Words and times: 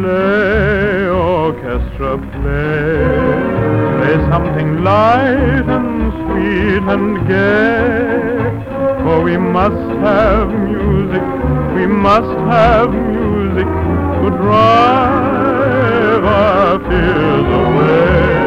Play, 0.00 1.08
orchestra, 1.08 2.16
play. 2.16 3.04
Play 3.98 4.16
something 4.32 4.82
light 4.82 5.66
and 5.76 6.12
sweet 6.20 6.84
and 6.94 7.28
gay. 7.28 8.40
For 9.04 9.20
we 9.22 9.36
must 9.36 9.84
have 10.00 10.48
music, 10.48 11.22
we 11.76 11.86
must 11.86 12.34
have 12.48 12.90
music 12.90 13.68
to 14.20 14.30
drive 14.40 16.24
our 16.24 16.78
fears 16.88 17.48
away. 17.66 18.40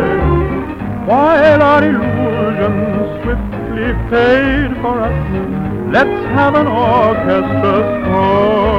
While 1.06 1.62
our 1.62 1.84
illusions 1.84 3.22
swiftly 3.22 3.94
fade 4.10 4.74
for 4.82 4.96
us, 5.02 5.22
let's 5.94 6.26
have 6.34 6.56
an 6.56 6.66
orchestra 6.66 7.76
score. 8.02 8.73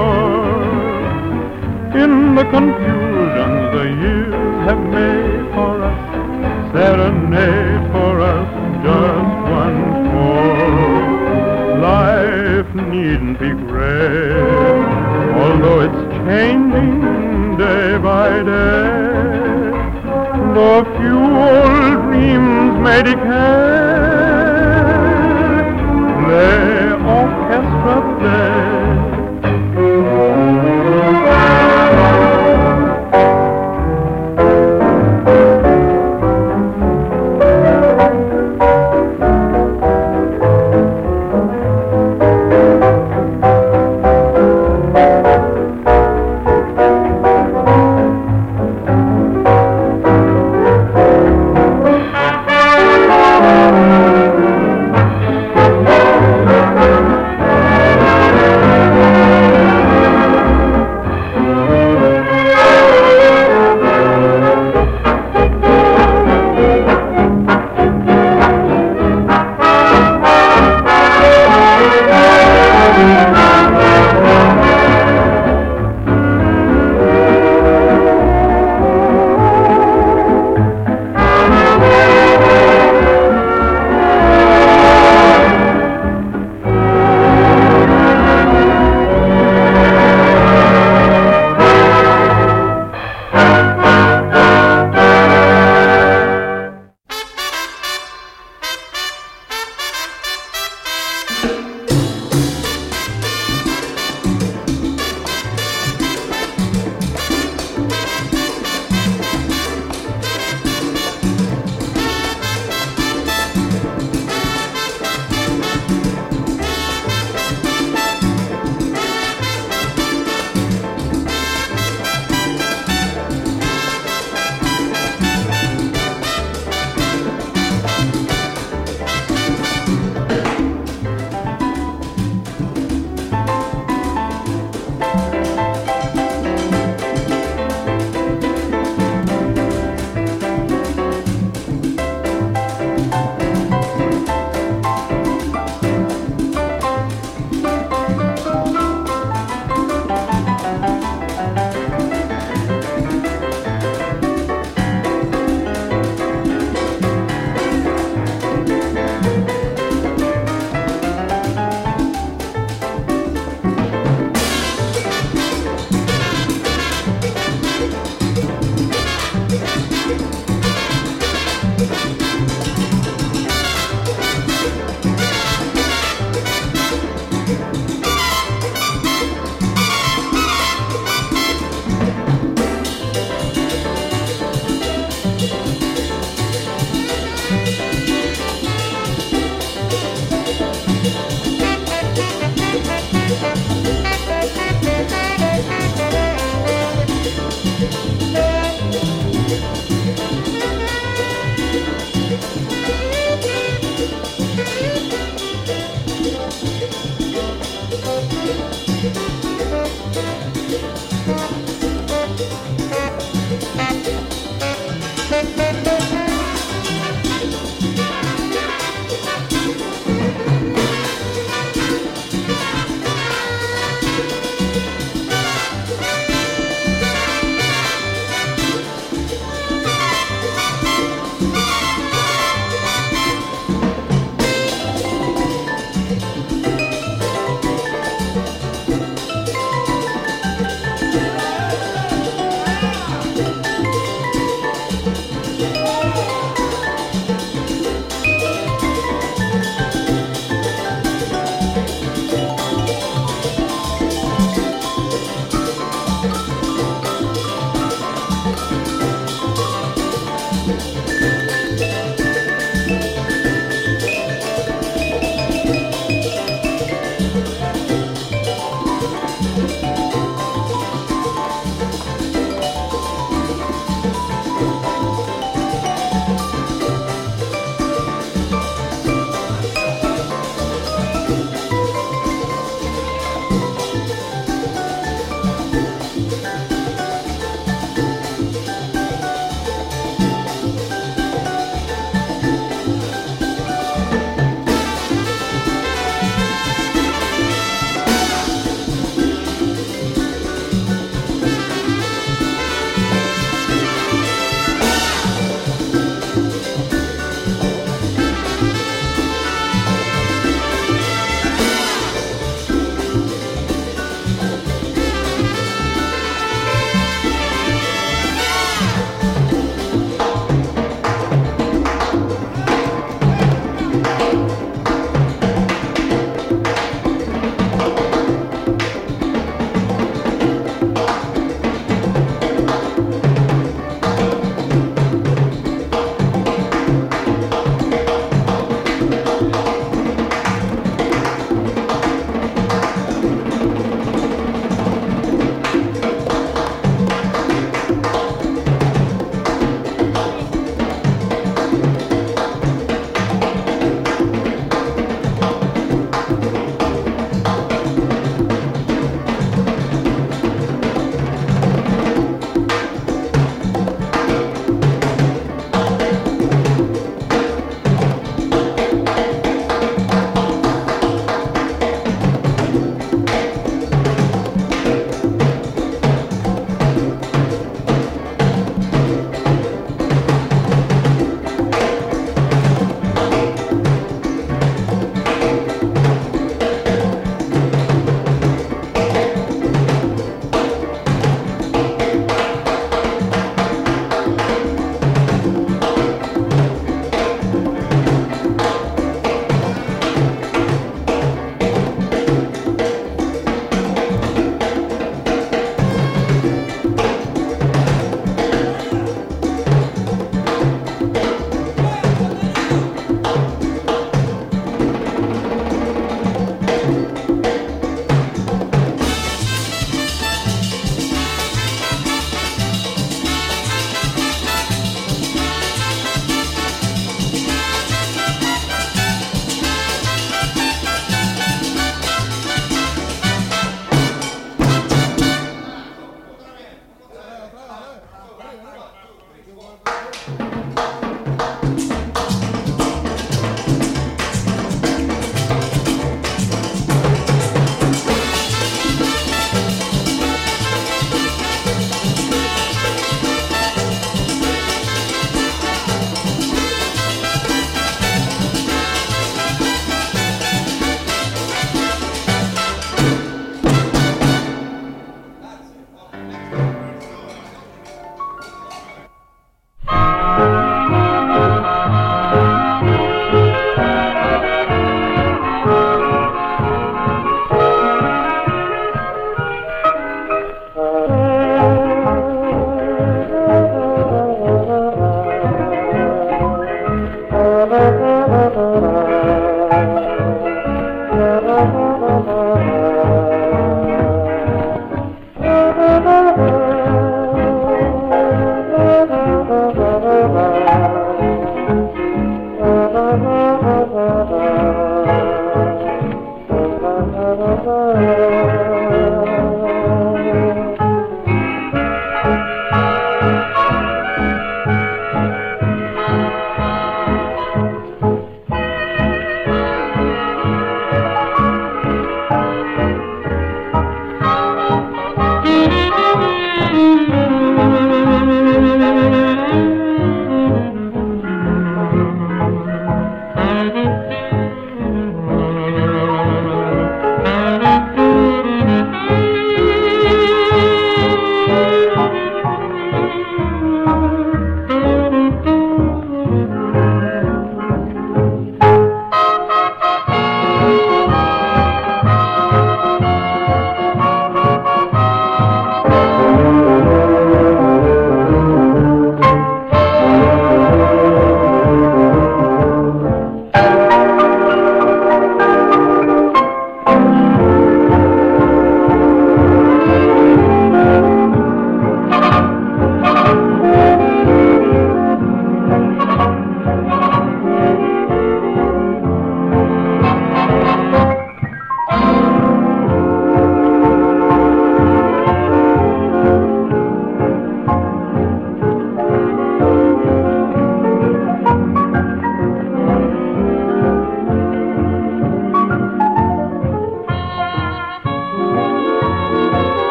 In 2.35 2.41
the 2.41 2.51
confusion 2.51 3.51
the 3.77 3.85
years 4.03 4.35
have 4.67 4.83
made 4.91 5.47
for 5.55 5.85
us, 5.85 6.01
serenade 6.73 7.93
for 7.93 8.21
us 8.21 8.51
just 8.83 9.35
once 9.55 9.99
more. 10.11 11.79
Life 11.79 12.75
needn't 12.75 13.39
be 13.39 13.51
gray, 13.71 14.35
although 15.43 15.81
it's 15.87 16.03
changing 16.27 17.57
day 17.57 17.99
by 17.99 18.43
day. 18.43 19.15
The 20.59 20.75
few 20.97 21.21
old 21.39 22.03
dreams 22.03 22.75
may 22.83 23.01
decay. 23.11 23.55
Play, 26.25 26.99
orchestra, 27.15 27.97
play. 28.19 28.54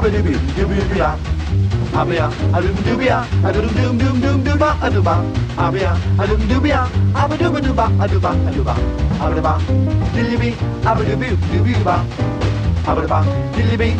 Doo 0.00 0.66
boo 0.68 0.98
ba. 0.98 1.16
Abia, 1.92 2.26
adum 2.56 2.76
dubia, 2.88 3.20
adum 3.44 3.68
dum 3.76 3.98
dum 3.98 4.16
dum 4.20 4.42
duba, 4.42 4.70
aduba. 4.80 5.14
Abia, 5.58 5.92
adum 6.16 6.40
dubia, 6.48 6.88
abaduba 7.14 7.60
duba, 7.60 7.86
aduba, 8.00 8.30
aduba. 8.48 8.74
Abaduba, 9.20 9.58
dilibi, 10.14 10.56
abadubi, 10.86 11.36
dubiba. 11.52 11.96
Abaduba, 12.88 13.20
dilibi, 13.54 13.92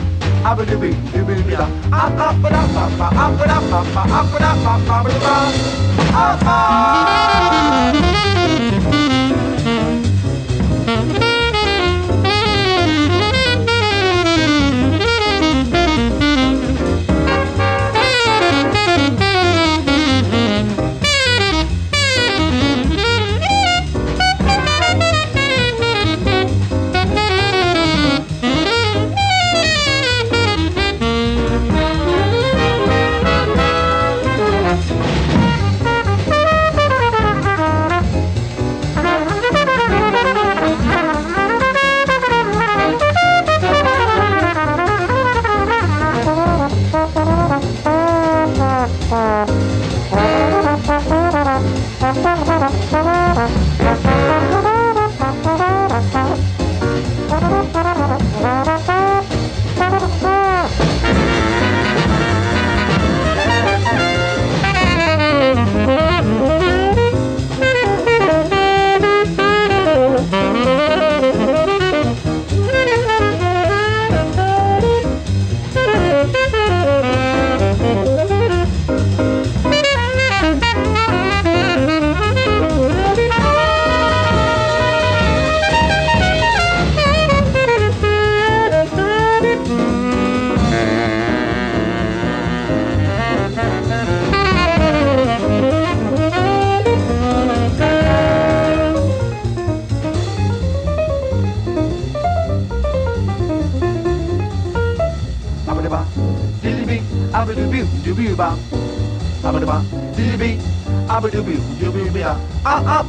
abadubi, 0.43 0.91
dubiba. 1.13 1.67
Apada 1.93 2.63
papa, 2.73 3.07
apada 3.13 3.59
papa, 3.69 4.03
apada 4.09 4.51
papa, 4.65 4.95
abaduba. 4.97 5.35
Apa. 6.17 6.59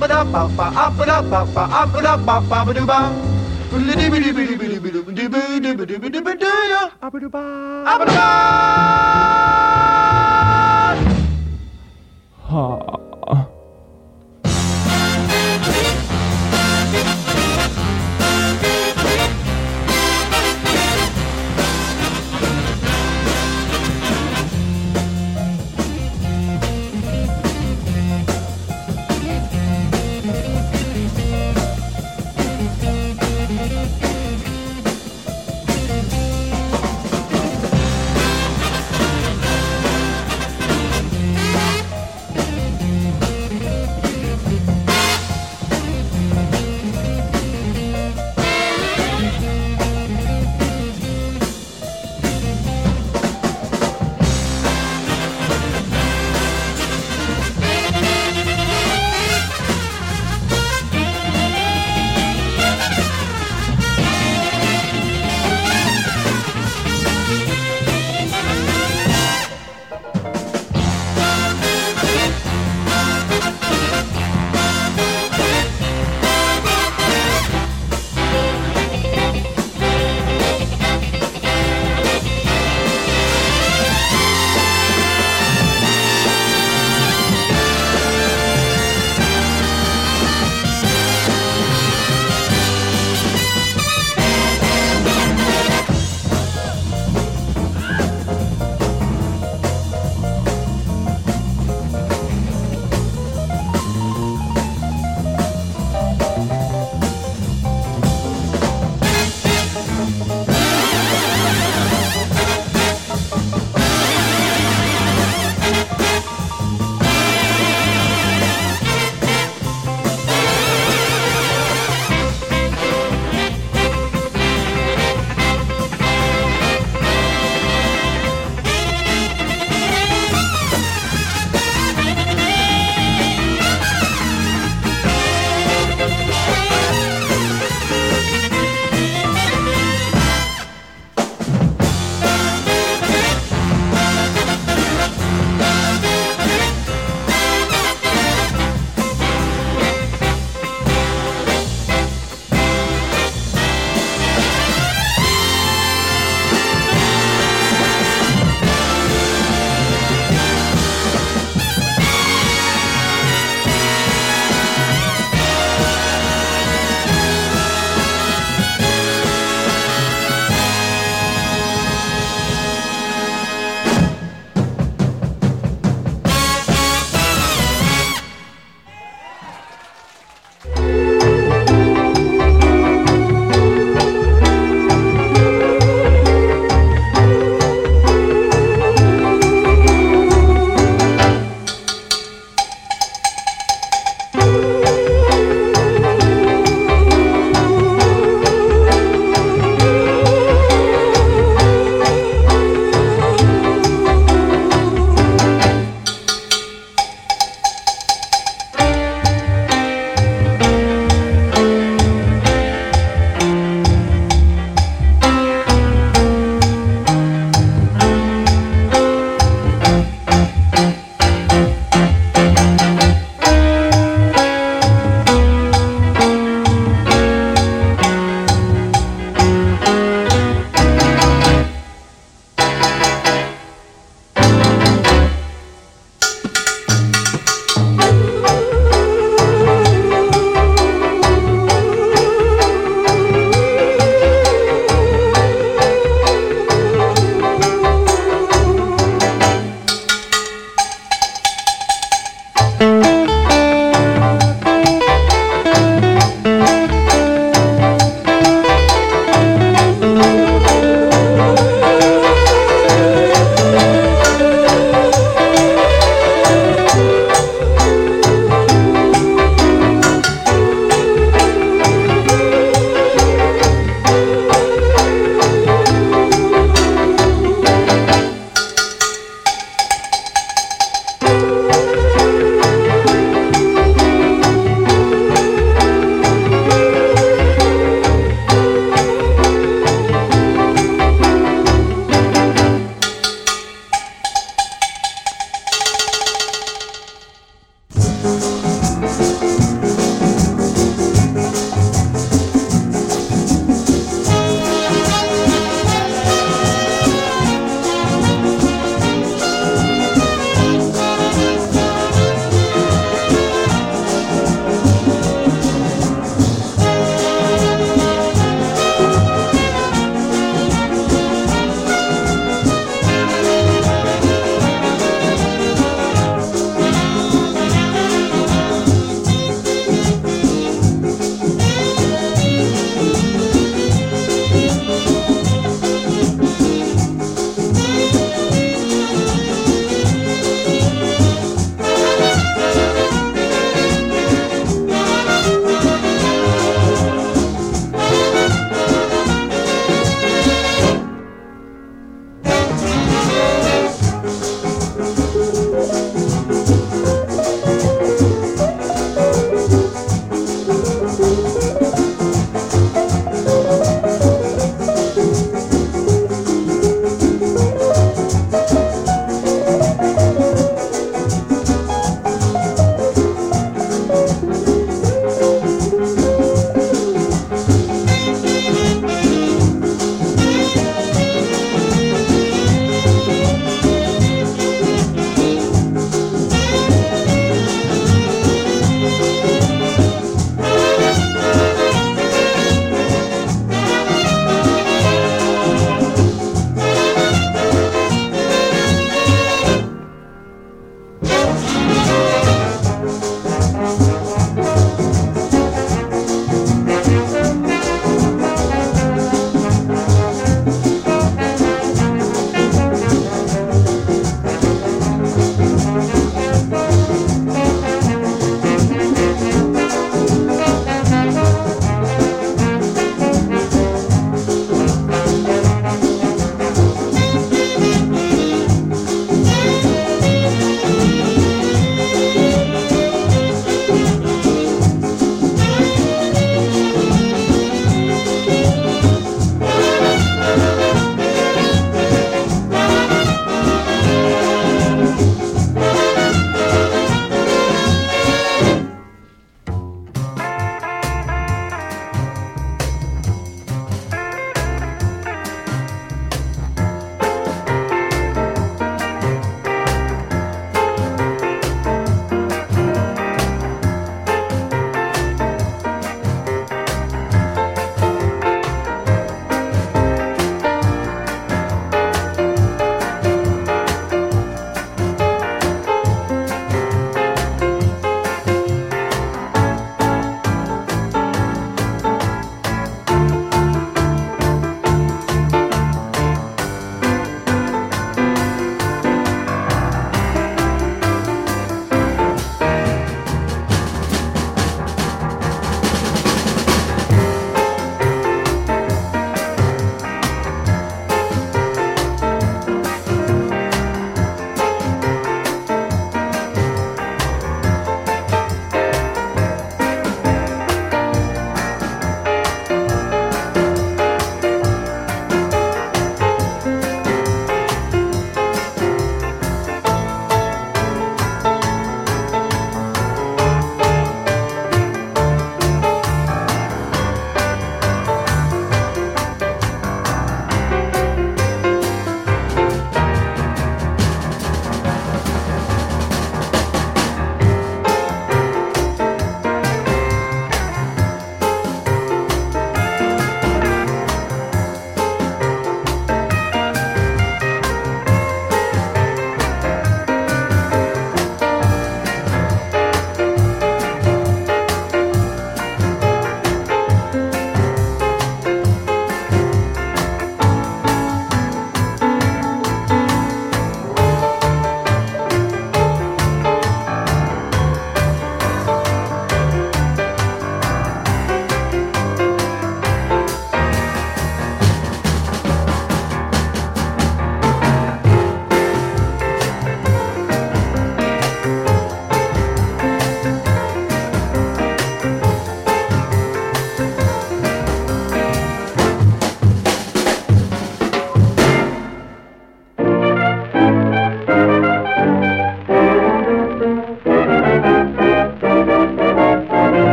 Abadababa, 0.00 0.66
abadababa, 0.84 1.62
abadababa, 1.80 2.56
abaduba. 2.62 2.98
Abaduba. 7.02 7.42
Abaduba. 7.84 8.14
Ha. 8.16 8.39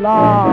Love. 0.00 0.50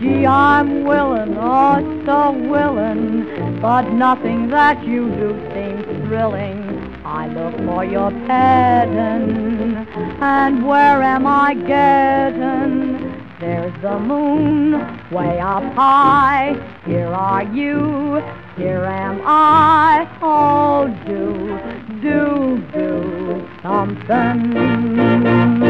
Gee, 0.00 0.24
I'm 0.26 0.84
willing, 0.84 1.36
oh, 1.36 1.80
so 2.06 2.30
willing, 2.48 3.60
but 3.60 3.90
nothing 3.92 4.48
that 4.48 4.82
you 4.86 5.10
do 5.10 5.38
seems 5.52 5.84
thrilling. 6.06 6.94
I 7.04 7.26
look 7.28 7.54
for 7.66 7.84
your 7.84 8.10
petting, 8.26 9.76
and 10.20 10.66
where 10.66 11.02
am 11.02 11.26
I 11.26 11.52
getting? 11.54 12.96
There's 13.40 13.72
the 13.82 13.98
moon 13.98 14.72
way 15.12 15.40
up 15.40 15.62
high. 15.74 16.54
Here 16.84 17.06
are 17.06 17.44
you, 17.44 18.20
here 18.56 18.84
am 18.84 19.20
I. 19.24 20.06
Oh, 20.20 20.88
do, 21.06 21.58
do, 22.02 22.60
do 22.72 23.46
something. 23.62 25.67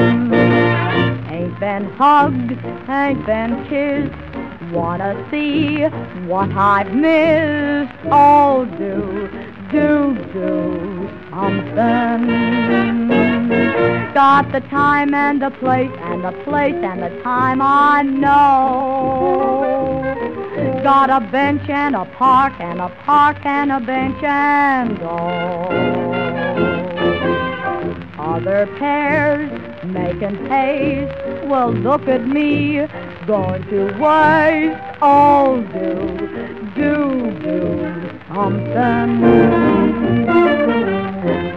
Ain't 1.61 1.87
been 1.87 1.97
hugged, 1.97 2.53
ain't 2.89 3.27
been 3.27 3.67
kissed. 3.69 4.15
Wanna 4.73 5.27
see 5.29 5.83
what 6.29 6.53
I've 6.53 6.95
missed. 6.95 7.93
Oh, 8.13 8.65
do, 8.79 9.29
do, 9.73 10.15
do 10.33 11.11
something. 11.31 12.29
Got 14.15 14.53
the 14.53 14.61
time 14.69 15.13
and 15.15 15.43
the 15.43 15.51
place 15.51 15.91
and 16.01 16.23
the 16.23 16.31
place 16.45 16.77
and 16.77 17.03
the 17.03 17.11
time 17.25 17.61
I 17.61 18.03
know. 18.03 20.05
Got 20.85 21.11
a 21.11 21.19
bench 21.29 21.69
and 21.69 21.97
a 21.97 22.05
park 22.05 22.53
and 22.61 22.81
a 22.81 22.89
park 23.05 23.45
and 23.45 23.73
a 23.73 23.81
bench 23.81 24.23
and 24.23 25.03
all. 25.03 25.98
Other 28.29 28.67
pairs 28.79 29.51
making 29.87 30.37
haste. 30.49 31.47
Well, 31.47 31.73
look 31.73 32.07
at 32.09 32.29
me 32.29 32.87
going 33.27 33.63
to 33.71 33.85
waste. 33.99 34.79
all 35.01 35.63
do, 35.63 35.95
do, 36.77 37.41
do 37.41 38.21
something. 38.29 39.23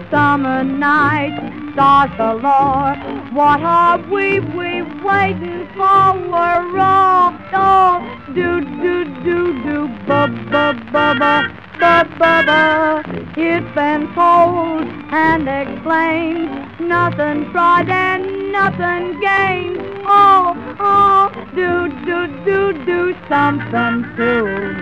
Summer 0.09 0.63
night 0.63 1.35
stars 1.73 2.11
galore. 2.15 2.95
What 3.33 3.59
are 3.59 3.97
we, 4.09 4.39
we 4.39 4.81
waiting 5.03 5.67
for? 5.75 6.13
We're 6.31 6.79
all, 6.79 7.37
oh, 7.53 8.23
do, 8.33 8.61
do, 8.61 9.03
do, 9.25 9.63
do, 9.63 9.87
ba, 10.07 10.27
ba, 10.49 10.73
ba, 10.93 11.15
ba. 11.19 11.60
Ba, 11.81 12.07
ba, 12.19 12.43
ba. 12.45 13.01
It's 13.35 13.73
been 13.73 14.13
told 14.13 14.85
and 15.11 15.47
explained, 15.49 16.79
nothing 16.79 17.49
tried 17.51 17.89
and 17.89 18.51
nothing 18.51 19.19
gained. 19.19 19.81
Oh, 20.05 20.53
oh, 20.79 21.31
do, 21.55 21.89
do, 22.05 22.27
do, 22.45 22.85
do 22.85 23.15
something 23.27 24.05
to 24.15 24.31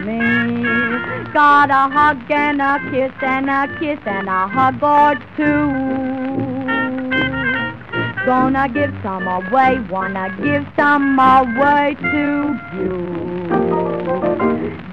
me. 0.03 1.31
Got 1.31 1.69
a 1.69 1.87
hug 1.87 2.29
and 2.29 2.61
a 2.61 2.79
kiss 2.91 3.13
and 3.21 3.49
a 3.49 3.67
kiss 3.79 3.99
and 4.05 4.27
a 4.27 4.49
hug 4.49 4.83
or 4.83 5.15
two. 5.37 5.71
Gonna 8.25 8.67
give 8.67 8.93
some 9.01 9.25
away, 9.25 9.79
wanna 9.89 10.35
give 10.43 10.67
some 10.75 11.17
away 11.17 11.95
to 12.11 12.59
you. 12.75 13.88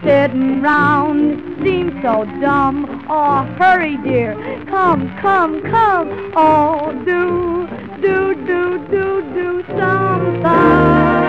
Sitting 0.03 0.63
round 0.63 1.63
seems 1.63 1.93
so 2.03 2.25
dumb. 2.41 3.07
Oh, 3.09 3.45
hurry, 3.59 3.97
dear, 3.99 4.35
come, 4.69 5.17
come, 5.21 5.63
come. 5.63 6.33
Oh, 6.35 6.93
do, 7.05 7.69
do, 8.03 8.35
do, 8.47 8.79
do, 8.91 9.23
do 9.35 9.65
something. 9.79 11.26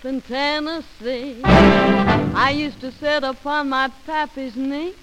South 0.00 0.04
in 0.04 0.20
Tennessee, 0.22 1.40
I 1.44 2.54
used 2.56 2.80
to 2.80 2.92
sit 2.92 3.24
upon 3.24 3.68
my 3.68 3.88
pappy's 4.06 4.56
knee. 4.56 4.94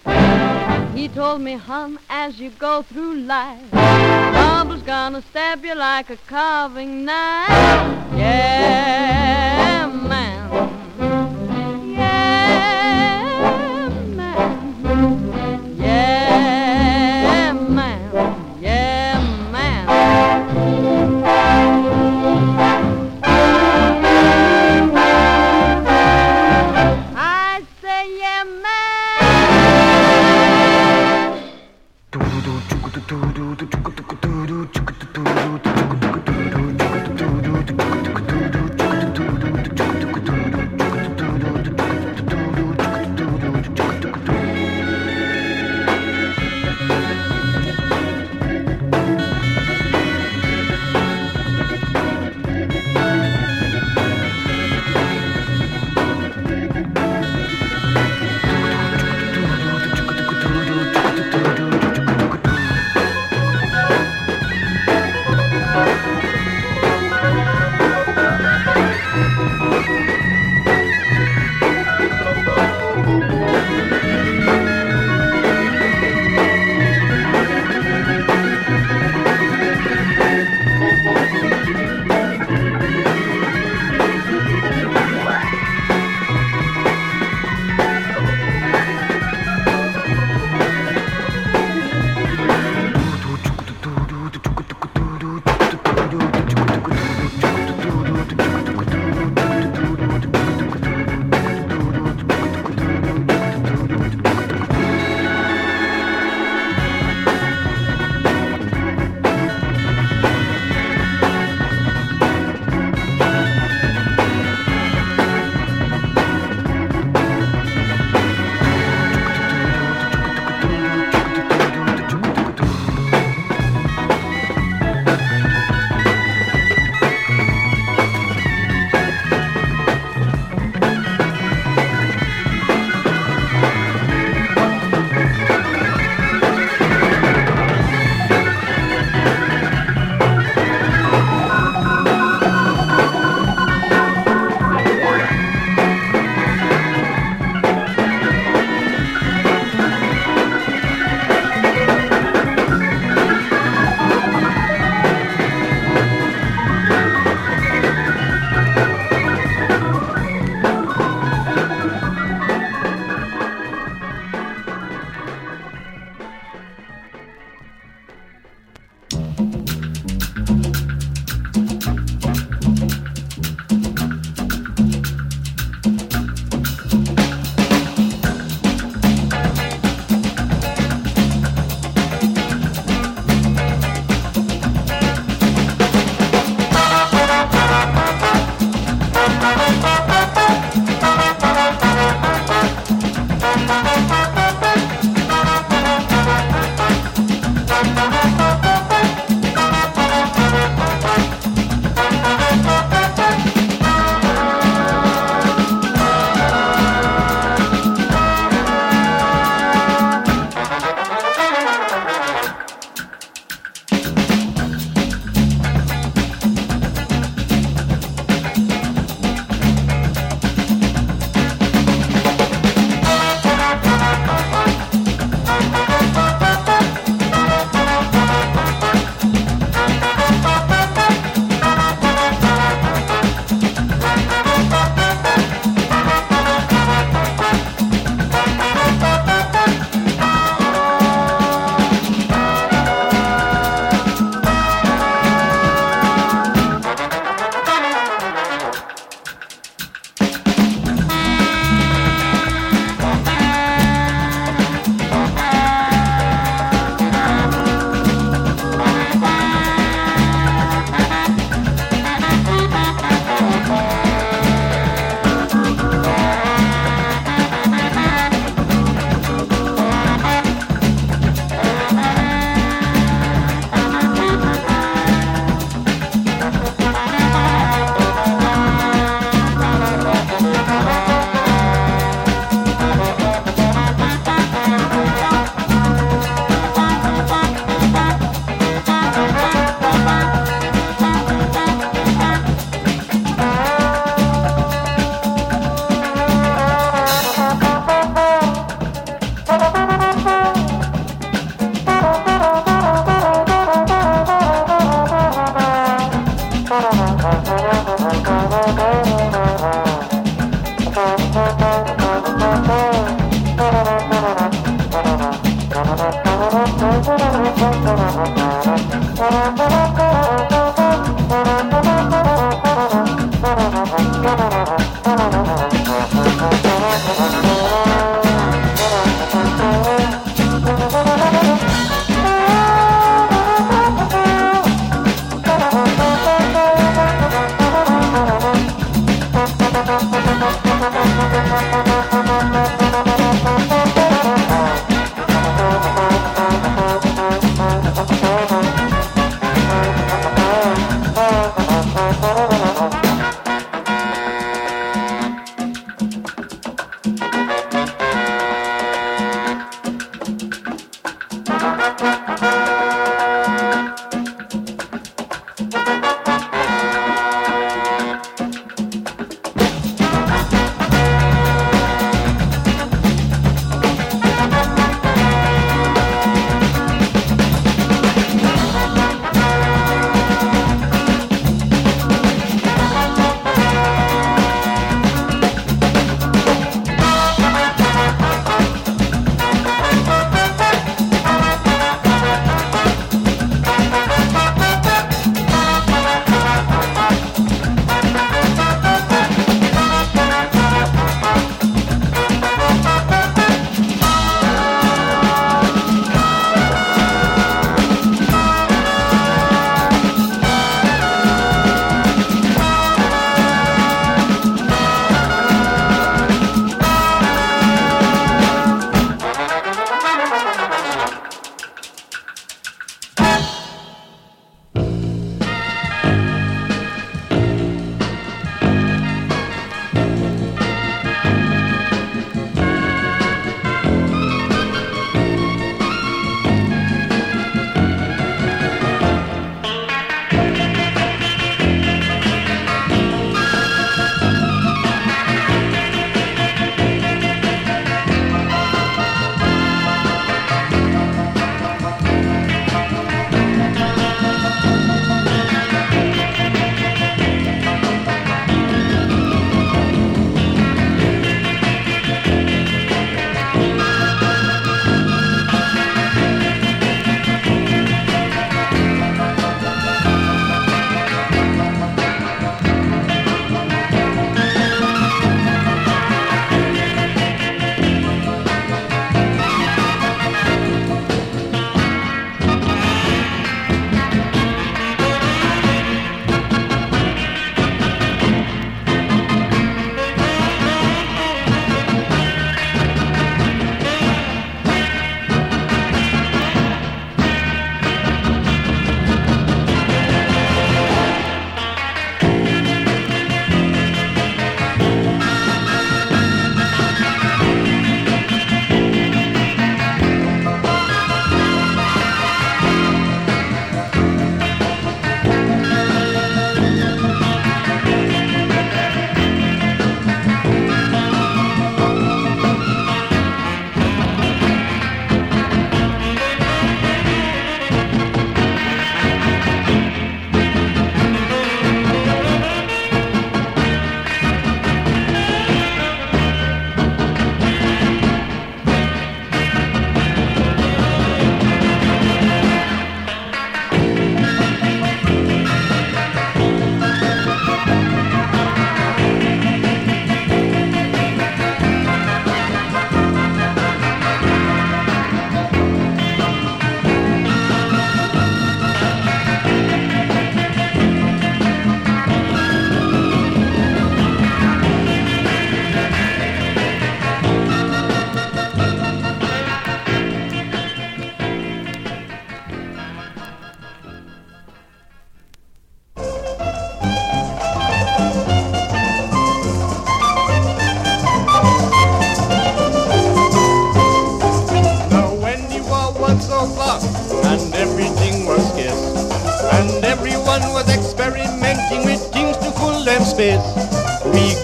He 0.96 1.08
told 1.08 1.42
me, 1.42 1.54
hon, 1.54 2.00
as 2.10 2.40
you 2.40 2.50
go 2.52 2.82
through 2.82 3.16
life, 3.16 3.70
trouble's 3.72 4.82
gonna 4.84 5.22
stab 5.22 5.64
you 5.64 5.76
like 5.76 6.10
a 6.10 6.18
carving 6.18 7.06
knife. 7.06 7.50
Yeah, 8.16 9.88
man. 10.08 10.37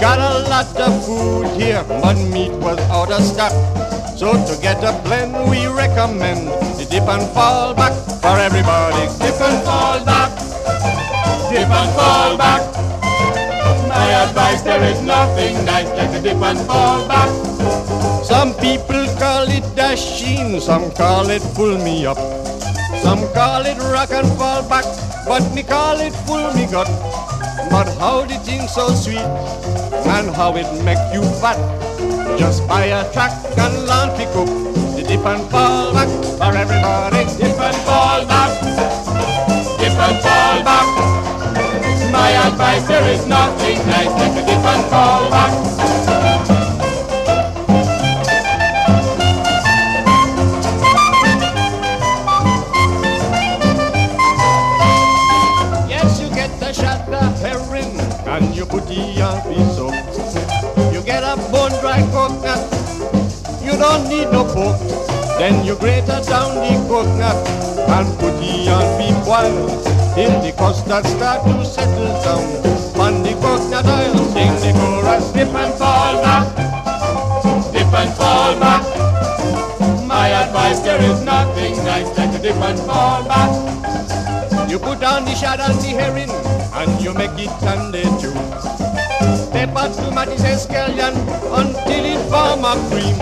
Got 0.04 0.20
a 0.20 0.50
lot 0.50 0.68
of 0.82 1.06
food 1.06 1.48
here, 1.56 1.82
but 1.88 2.18
meat 2.28 2.52
was 2.60 2.78
out 2.92 3.10
of 3.10 3.24
stock. 3.24 3.54
So 4.20 4.34
to 4.36 4.62
get 4.62 4.84
a 4.84 4.92
blend, 5.02 5.32
we 5.50 5.66
recommend 5.68 6.52
the 6.76 6.86
dip 6.92 7.08
and 7.08 7.24
fall 7.32 7.74
back 7.74 7.94
for 8.20 8.36
everybody. 8.36 9.08
Dip 9.24 9.40
and 9.40 9.64
fall 9.64 10.04
back. 10.04 10.28
Dip 11.48 11.72
and 11.72 11.92
fall 11.96 12.36
back. 12.36 12.62
My 13.88 14.28
advice, 14.28 14.62
there 14.64 14.84
is 14.84 15.02
nothing 15.02 15.64
nice 15.64 15.88
like 15.96 16.12
a 16.20 16.22
dip 16.22 16.36
and 16.36 16.60
fall 16.68 17.08
back. 17.08 17.32
Some 18.26 18.54
people 18.56 19.08
call 19.16 19.48
it 19.48 19.64
dashing, 19.74 20.60
some 20.60 20.92
call 20.92 21.30
it 21.30 21.44
pull 21.56 21.78
me 21.78 22.06
up. 22.06 22.18
Some 23.00 23.24
call 23.32 23.66
it 23.66 23.78
rock 23.78 24.12
and 24.12 24.28
fall 24.36 24.68
back, 24.68 24.84
but 25.26 25.50
me 25.56 25.64
call 25.64 25.98
it 26.02 26.12
pull 26.28 26.54
me 26.56 26.68
gut. 26.68 26.92
But 27.72 27.88
how 27.98 28.26
the 28.26 28.36
thing 28.46 28.68
so 28.68 28.90
sweet, 28.90 29.26
and 30.06 30.36
how 30.36 30.56
it 30.56 30.68
make 30.84 31.02
you 31.14 31.24
fat. 31.40 31.58
Just 32.38 32.68
buy 32.68 32.86
a 32.86 33.12
track 33.14 33.32
and 33.58 33.86
learn 33.86 34.10
pick 34.18 34.30
up 34.36 34.48
the 34.96 35.04
dip 35.08 35.26
and 35.26 35.44
fall 35.52 35.94
back 35.94 36.10
for 36.40 36.56
everybody. 36.56 37.26
Dip 37.38 37.60
and 37.60 37.78
fall 37.88 38.26
back. 38.26 38.52
Dip 39.80 39.98
and 40.06 40.18
fall 40.24 40.58
back. 40.64 40.88
My 42.12 42.32
advice, 42.48 42.88
there 42.88 43.08
is 43.14 43.26
nothing 43.28 43.43
Then 64.54 65.66
you 65.66 65.76
grate 65.76 66.04
it 66.04 66.28
down 66.28 66.54
the 66.54 66.86
coconut 66.88 67.36
and 67.90 68.08
put 68.20 68.38
the 68.38 68.70
on 68.70 68.86
be 69.00 69.10
boil 69.26 69.68
till 70.14 70.42
the 70.42 70.54
custard 70.56 71.06
start 71.06 71.44
to 71.46 71.66
settle 71.66 72.14
down. 72.22 72.44
On 73.02 73.24
the 73.24 73.34
coconut 73.42 73.86
oil, 73.86 74.16
sing 74.30 74.54
the 74.62 74.72
chorus. 74.80 75.32
Dip 75.32 75.48
and 75.48 75.74
fall 75.74 76.22
back. 76.22 76.46
Dip 77.74 77.94
and 77.94 78.14
fall 78.14 78.60
back. 78.60 78.84
My 80.06 80.30
advice, 80.30 80.80
there 80.82 81.02
is 81.02 81.22
nothing 81.24 81.76
nice 81.78 82.16
like 82.16 82.36
a 82.36 82.40
dip 82.40 82.56
and 82.56 82.80
fall 82.82 83.24
back. 83.28 83.50
You 84.70 84.78
put 84.78 85.04
on 85.04 85.26
the 85.26 85.34
shad 85.34 85.62
and 85.62 85.80
the 85.80 85.88
herring 85.88 86.30
and 86.30 87.02
you 87.04 87.14
make 87.16 87.32
it 87.40 87.50
and 87.64 87.92
tender 87.92 88.04
too. 88.22 88.33
Pepper, 89.64 89.96
tomatoes, 89.96 90.44
and 90.44 90.60
scallion 90.60 91.16
until 91.56 92.04
it 92.04 92.20
form 92.28 92.68
a 92.68 92.76
cream. 92.92 93.16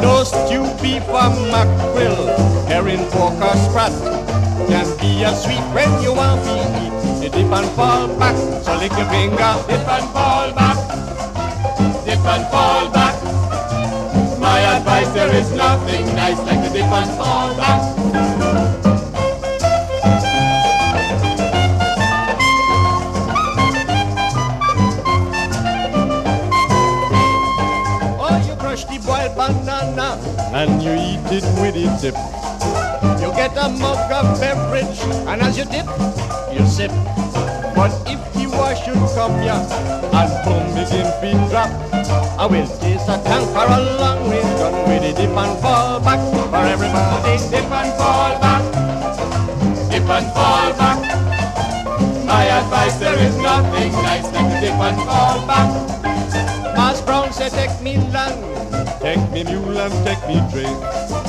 No 0.00 0.24
stew, 0.24 0.64
beef 0.80 1.04
or 1.04 1.28
mackerel, 1.52 2.32
herring, 2.64 3.04
pork 3.12 3.36
or 3.44 3.54
sprat. 3.68 3.92
Can 4.72 4.88
be 4.96 5.22
a 5.22 5.36
sweet 5.36 5.60
when 5.76 5.92
you 6.02 6.14
want 6.14 6.42
to 6.44 6.56
eat. 6.80 7.24
You 7.24 7.28
dip 7.28 7.52
and 7.52 7.68
fall 7.76 8.08
back, 8.18 8.36
so 8.64 8.74
lick 8.78 8.92
your 8.96 9.04
finger. 9.12 9.52
Dip 9.68 9.86
and 9.86 10.08
fall 10.16 10.50
back. 10.56 10.78
Dip 12.06 12.24
and 12.24 12.46
fall 12.48 12.88
back. 12.90 13.22
My 14.40 14.60
advice, 14.60 15.08
there 15.10 15.34
is 15.34 15.52
nothing 15.52 16.06
nice 16.16 16.38
like 16.38 16.70
a 16.70 16.72
dip 16.72 16.84
and 16.88 17.10
fall 17.18 17.54
back. 17.54 17.95
And 30.56 30.82
you 30.82 30.92
eat 30.92 31.20
it 31.28 31.44
with 31.60 31.76
a 31.76 31.84
dip. 32.00 32.16
You 33.20 33.28
get 33.36 33.52
a 33.60 33.68
mug 33.68 34.10
of 34.10 34.40
beverage 34.40 35.00
and 35.28 35.42
as 35.42 35.58
you 35.58 35.66
dip, 35.66 35.84
you 36.50 36.64
sip. 36.64 36.90
But 37.76 37.92
if 38.08 38.16
the 38.32 38.48
wash 38.56 38.80
should 38.80 38.96
come 39.12 39.36
here 39.44 39.52
and 39.52 40.32
boom 40.48 40.64
begin 40.72 41.04
feet 41.20 41.36
drop, 41.52 41.68
I 42.40 42.46
will 42.46 42.66
taste 42.80 43.04
a 43.04 43.20
for 43.52 43.68
a 43.68 43.80
long 44.00 44.30
gun 44.56 44.72
with 44.88 45.04
a 45.04 45.12
dip 45.12 45.36
and 45.36 45.60
fall 45.60 46.00
back 46.00 46.20
for 46.48 46.64
everybody. 46.64 47.36
Dip 47.52 47.68
and 47.68 47.92
fall 48.00 48.40
back. 48.40 48.64
Dip 49.92 50.08
and 50.08 50.26
fall 50.32 50.72
back. 50.80 50.98
My 52.24 52.44
advice, 52.48 52.96
there 52.96 53.18
is 53.18 53.36
nothing 53.36 53.92
nice 53.92 54.24
like 54.32 54.60
dip 54.62 54.72
and 54.72 54.96
fall 55.04 55.46
back. 55.46 55.68
Mas 56.74 57.02
Brown 57.02 57.30
said, 57.30 57.52
take 57.52 57.78
me 57.82 57.98
land, 58.10 58.55
take 59.06 59.30
me 59.30 59.44
mule 59.44 59.78
and 59.78 59.94
take 60.04 60.22
me 60.26 60.36
drink. 60.50 60.78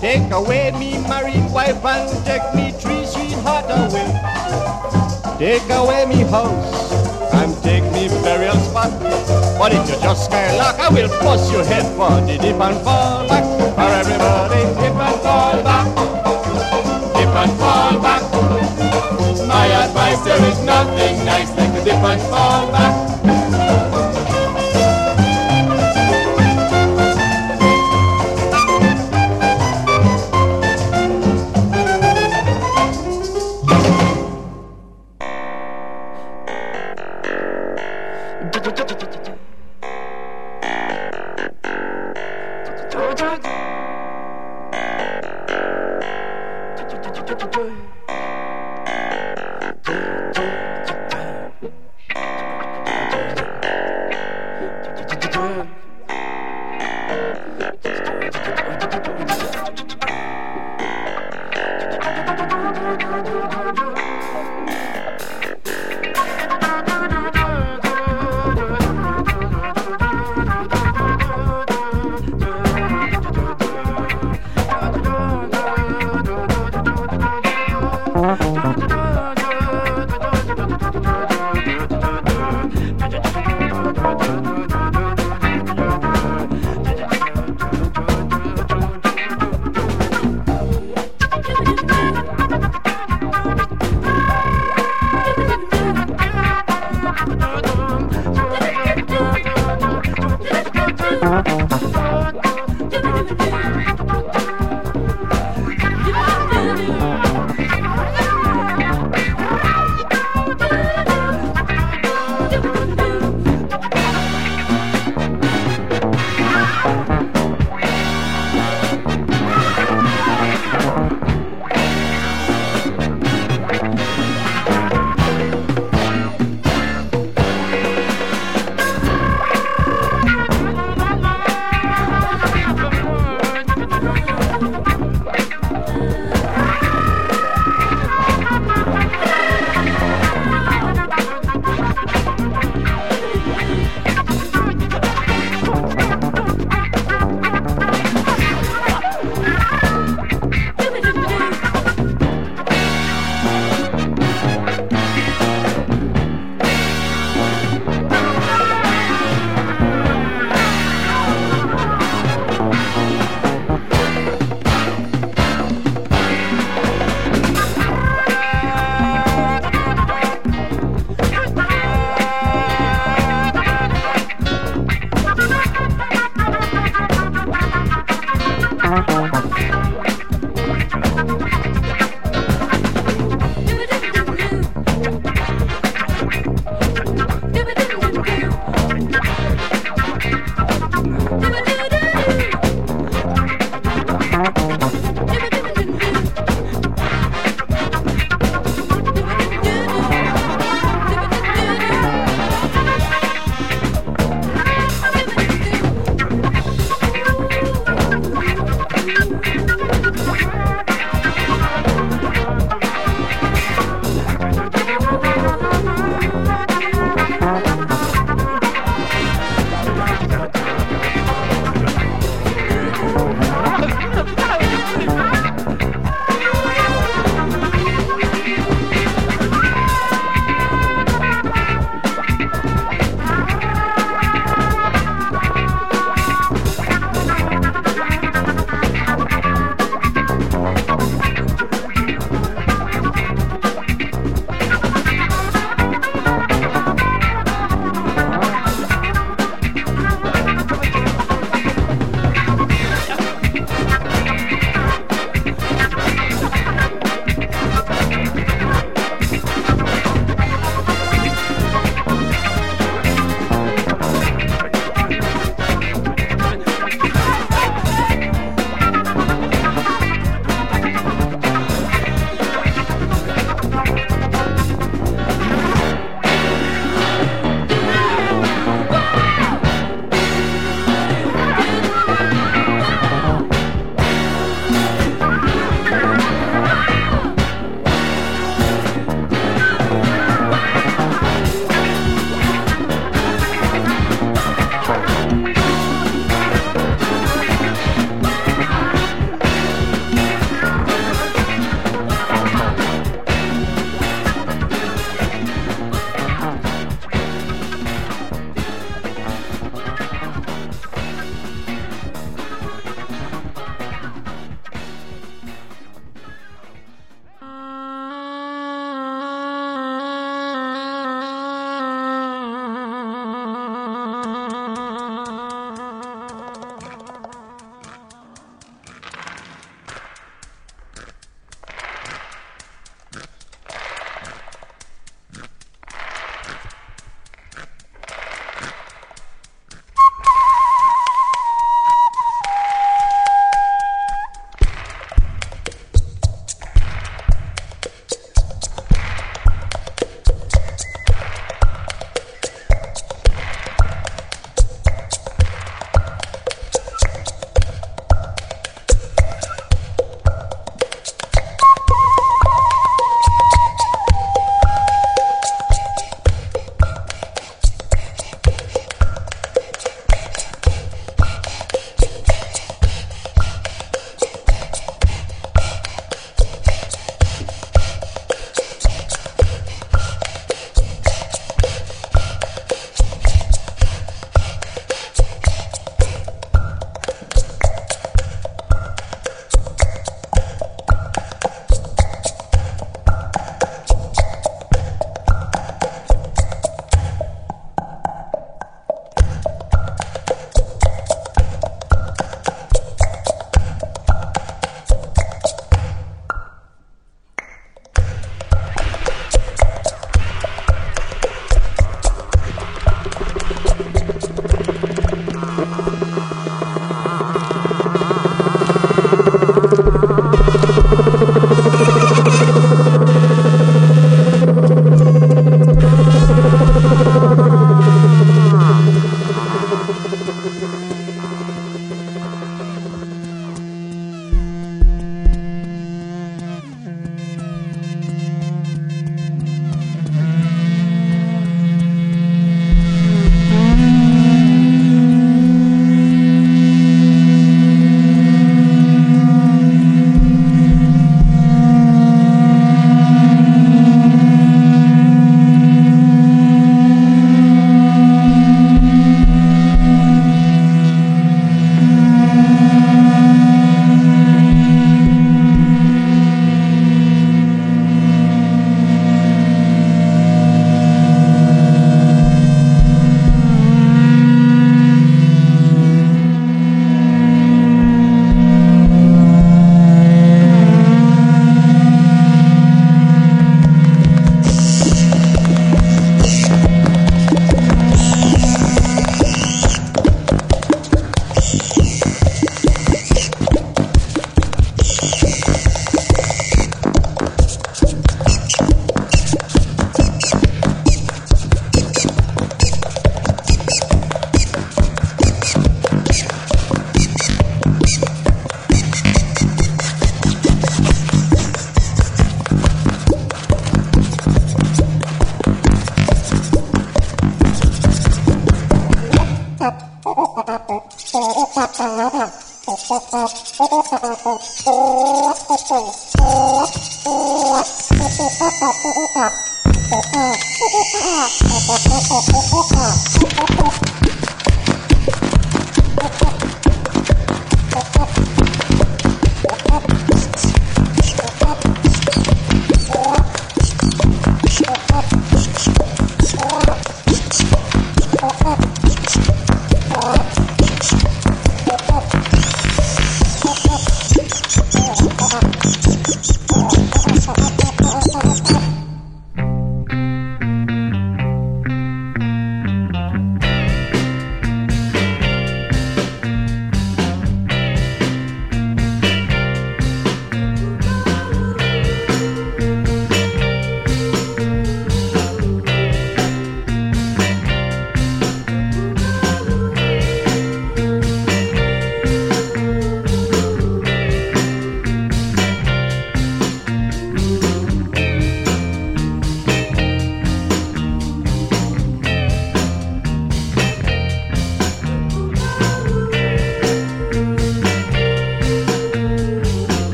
Take 0.00 0.32
away 0.32 0.72
me 0.72 0.96
married 1.06 1.44
wife 1.52 1.84
and 1.84 2.08
take 2.24 2.46
me 2.54 2.72
three 2.80 3.04
sweetheart 3.04 3.66
away. 3.68 4.08
Take 5.36 5.68
away 5.68 6.06
me 6.06 6.24
house 6.32 6.92
and 7.34 7.52
take 7.62 7.84
me 7.92 8.08
burial 8.24 8.56
spot. 8.56 8.90
But 9.58 9.74
if 9.74 9.84
you 9.90 9.96
just 10.00 10.24
skylark, 10.24 10.80
I 10.80 10.88
will 10.88 11.08
bust 11.20 11.52
your 11.52 11.64
head 11.64 11.84
for 11.96 12.14
the 12.26 12.38
dip 12.40 12.58
and 12.66 12.78
fall 12.84 13.28
back 13.28 13.44
for 13.76 13.90
everybody. 14.00 14.62
Dip 14.80 14.96
and 15.06 15.20
fall 15.20 15.62
back. 15.62 15.67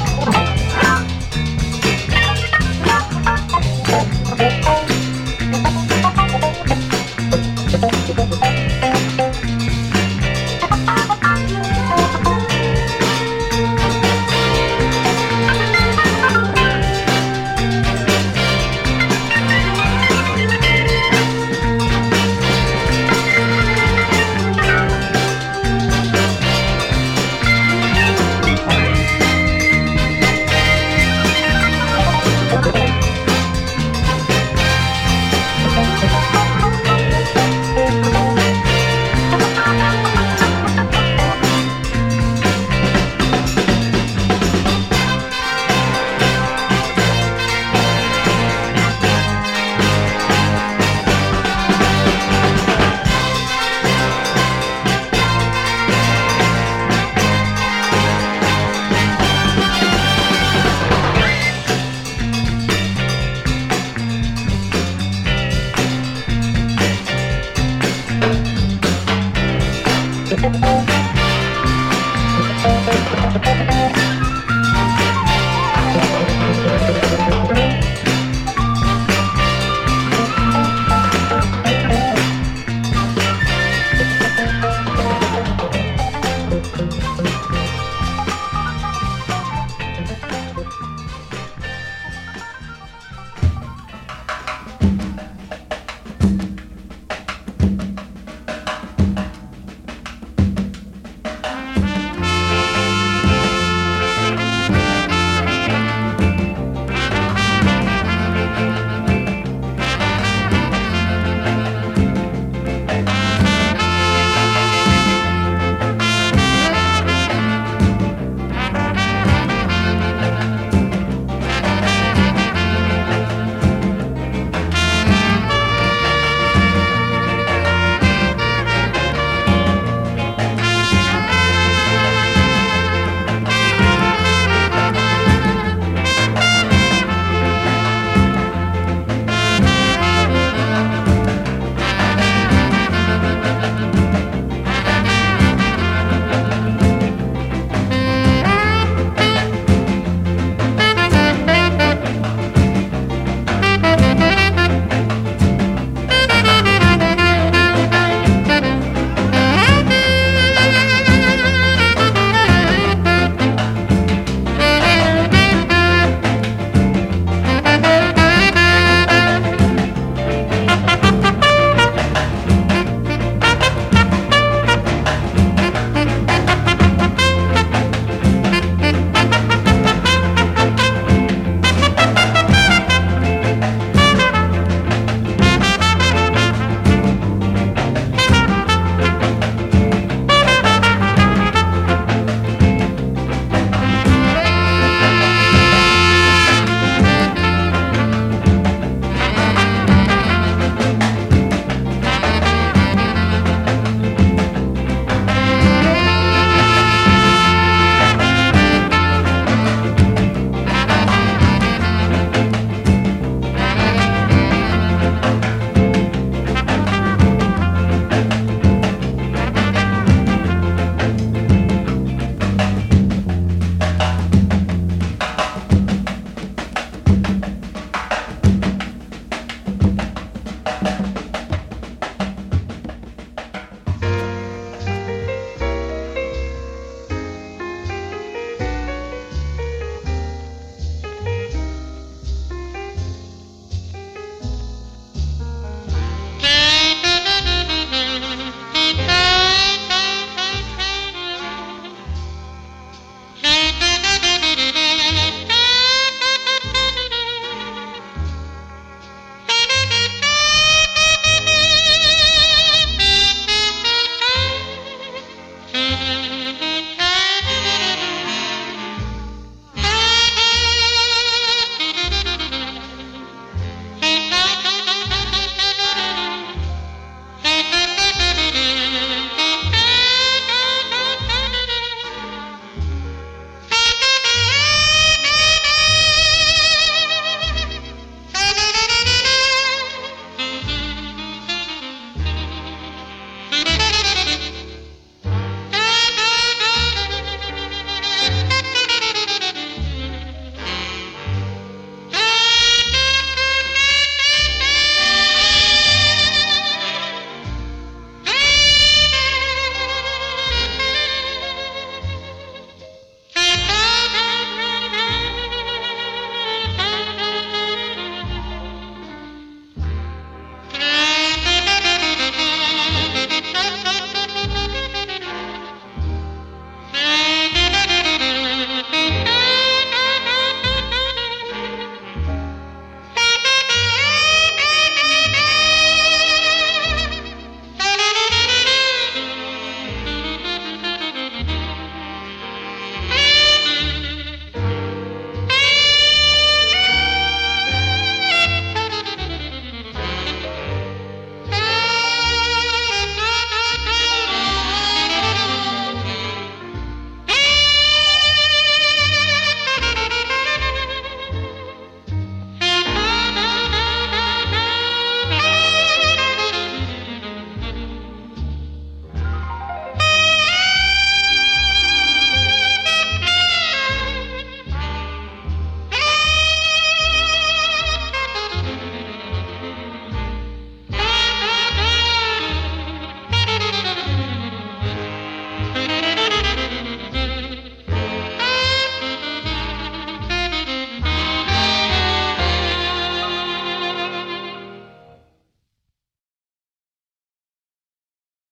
Oh, 0.00 0.37